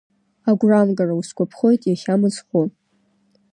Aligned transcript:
Агәрамгара 0.49 1.19
Усгәаԥхоит 1.19 1.81
иахьа 1.85 2.21
мыцхәы… 2.21 2.61